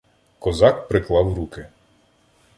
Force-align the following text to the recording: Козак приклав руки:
Козак 0.39 0.87
приклав 0.87 1.33
руки: 1.33 1.67